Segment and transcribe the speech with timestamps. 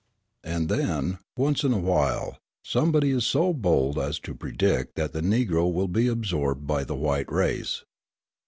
[0.43, 5.21] And then, once in a while, somebody is so bold as to predict that the
[5.21, 7.83] Negro will be absorbed by the white race.